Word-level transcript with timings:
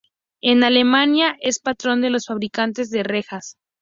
En 0.41 0.63
Alemania, 0.63 1.37
es 1.41 1.59
patrón 1.59 2.01
de 2.01 2.09
los 2.09 2.25
fabricantes 2.25 2.89
de 2.89 3.03
rejas. 3.03 3.57